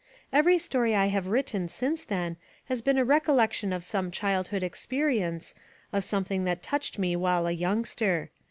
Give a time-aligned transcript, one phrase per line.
[0.33, 5.53] 'Every story I have written since then has been a recollection of some childhood experience,
[5.93, 8.31] of some thing that touched me while a youngster.